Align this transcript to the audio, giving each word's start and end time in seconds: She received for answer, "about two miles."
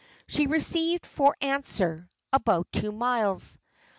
She 0.27 0.47
received 0.47 1.05
for 1.05 1.35
answer, 1.41 2.09
"about 2.33 2.71
two 2.71 2.91
miles." 2.91 3.59